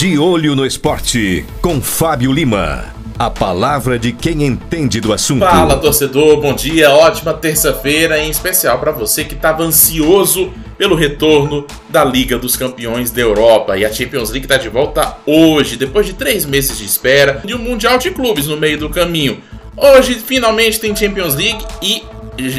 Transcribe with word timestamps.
De 0.00 0.18
olho 0.18 0.56
no 0.56 0.64
esporte, 0.64 1.44
com 1.60 1.78
Fábio 1.78 2.32
Lima. 2.32 2.86
A 3.18 3.28
palavra 3.28 3.98
de 3.98 4.12
quem 4.12 4.46
entende 4.46 4.98
do 4.98 5.12
assunto. 5.12 5.40
Fala, 5.40 5.76
torcedor, 5.76 6.40
bom 6.40 6.54
dia, 6.54 6.90
ótima 6.90 7.34
terça-feira, 7.34 8.18
em 8.18 8.30
especial 8.30 8.78
para 8.78 8.92
você 8.92 9.24
que 9.24 9.34
estava 9.34 9.62
ansioso 9.62 10.54
pelo 10.78 10.96
retorno 10.96 11.66
da 11.90 12.02
Liga 12.02 12.38
dos 12.38 12.56
Campeões 12.56 13.10
da 13.10 13.20
Europa. 13.20 13.76
E 13.76 13.84
a 13.84 13.92
Champions 13.92 14.30
League 14.30 14.46
está 14.46 14.56
de 14.56 14.70
volta 14.70 15.18
hoje, 15.26 15.76
depois 15.76 16.06
de 16.06 16.14
três 16.14 16.46
meses 16.46 16.78
de 16.78 16.86
espera 16.86 17.42
e 17.46 17.54
um 17.54 17.58
Mundial 17.58 17.98
de 17.98 18.10
Clubes 18.10 18.46
no 18.46 18.56
meio 18.56 18.78
do 18.78 18.88
caminho. 18.88 19.42
Hoje, 19.76 20.14
finalmente, 20.14 20.80
tem 20.80 20.96
Champions 20.96 21.34
League 21.34 21.62
e 21.82 22.02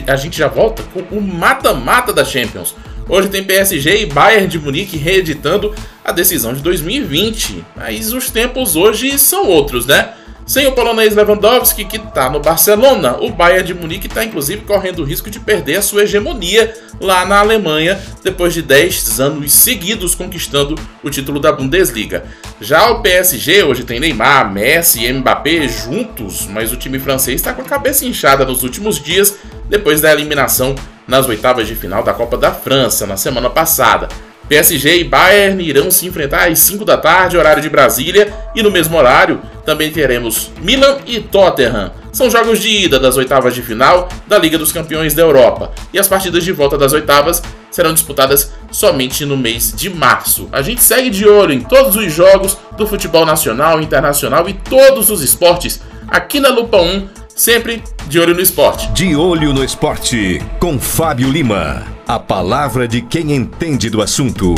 a 0.05 0.15
gente 0.15 0.37
já 0.37 0.47
volta 0.47 0.83
com 0.93 0.99
o 1.17 1.19
mata-mata 1.19 2.13
da 2.13 2.23
Champions. 2.23 2.75
Hoje 3.11 3.27
tem 3.27 3.43
PSG 3.43 4.03
e 4.03 4.05
Bayern 4.05 4.47
de 4.47 4.57
Munique 4.57 4.95
reeditando 4.95 5.75
a 6.01 6.13
decisão 6.13 6.53
de 6.53 6.61
2020. 6.61 7.61
Mas 7.75 8.13
os 8.13 8.29
tempos 8.29 8.77
hoje 8.77 9.19
são 9.19 9.49
outros, 9.49 9.85
né? 9.85 10.13
Sem 10.45 10.65
o 10.65 10.71
polonês 10.71 11.13
Lewandowski, 11.13 11.83
que 11.83 11.97
está 11.97 12.29
no 12.29 12.39
Barcelona, 12.39 13.17
o 13.19 13.29
Bayern 13.29 13.67
de 13.67 13.73
Munique 13.73 14.07
está 14.07 14.23
inclusive 14.23 14.61
correndo 14.61 14.99
o 14.99 15.03
risco 15.03 15.29
de 15.29 15.41
perder 15.41 15.75
a 15.75 15.81
sua 15.81 16.03
hegemonia 16.03 16.73
lá 17.01 17.25
na 17.25 17.39
Alemanha, 17.39 17.99
depois 18.23 18.53
de 18.53 18.61
10 18.61 19.19
anos 19.19 19.51
seguidos 19.51 20.15
conquistando 20.15 20.75
o 21.03 21.09
título 21.09 21.37
da 21.37 21.51
Bundesliga. 21.51 22.23
Já 22.61 22.91
o 22.91 23.01
PSG 23.01 23.63
hoje 23.63 23.83
tem 23.83 23.99
Neymar, 23.99 24.49
Messi 24.49 25.03
e 25.03 25.11
Mbappé 25.11 25.67
juntos, 25.67 26.47
mas 26.47 26.71
o 26.71 26.77
time 26.77 26.97
francês 26.97 27.41
está 27.41 27.51
com 27.51 27.61
a 27.61 27.65
cabeça 27.65 28.05
inchada 28.05 28.45
nos 28.45 28.63
últimos 28.63 29.03
dias, 29.03 29.35
depois 29.69 29.99
da 29.99 30.13
eliminação 30.13 30.75
nas 31.11 31.27
oitavas 31.27 31.67
de 31.67 31.75
final 31.75 32.03
da 32.03 32.13
Copa 32.13 32.37
da 32.37 32.53
França 32.53 33.05
na 33.05 33.17
semana 33.17 33.49
passada. 33.49 34.07
PSG 34.47 34.99
e 34.99 35.03
Bayern 35.03 35.61
irão 35.61 35.91
se 35.91 36.07
enfrentar 36.07 36.49
às 36.49 36.59
5 36.59 36.85
da 36.85 36.97
tarde, 36.97 37.37
horário 37.37 37.61
de 37.61 37.69
Brasília, 37.69 38.33
e 38.55 38.63
no 38.63 38.71
mesmo 38.71 38.97
horário 38.97 39.41
também 39.65 39.91
teremos 39.91 40.51
Milan 40.61 40.99
e 41.05 41.19
Tottenham. 41.19 41.91
São 42.13 42.29
jogos 42.29 42.61
de 42.61 42.69
ida 42.69 42.97
das 42.97 43.17
oitavas 43.17 43.53
de 43.53 43.61
final 43.61 44.07
da 44.25 44.37
Liga 44.37 44.57
dos 44.57 44.71
Campeões 44.71 45.13
da 45.13 45.21
Europa, 45.21 45.73
e 45.93 45.99
as 45.99 46.07
partidas 46.07 46.45
de 46.45 46.53
volta 46.53 46.77
das 46.77 46.93
oitavas 46.93 47.43
serão 47.69 47.93
disputadas 47.93 48.53
somente 48.71 49.25
no 49.25 49.35
mês 49.35 49.73
de 49.75 49.89
março. 49.89 50.47
A 50.49 50.61
gente 50.61 50.81
segue 50.81 51.09
de 51.09 51.27
olho 51.27 51.51
em 51.51 51.61
todos 51.61 51.97
os 51.97 52.11
jogos 52.11 52.57
do 52.77 52.87
futebol 52.87 53.25
nacional, 53.25 53.81
internacional 53.81 54.47
e 54.47 54.53
todos 54.53 55.09
os 55.09 55.21
esportes 55.21 55.81
aqui 56.07 56.39
na 56.39 56.49
Lupa 56.49 56.77
1, 56.77 57.07
sempre 57.35 57.83
de 58.11 58.19
olho 58.19 58.35
no 58.35 58.41
esporte. 58.41 58.91
De 58.91 59.15
olho 59.15 59.53
no 59.53 59.63
esporte, 59.63 60.41
com 60.59 60.77
Fábio 60.77 61.31
Lima. 61.31 61.87
A 62.05 62.19
palavra 62.19 62.85
de 62.85 63.01
quem 63.01 63.31
entende 63.31 63.89
do 63.89 64.01
assunto. 64.01 64.53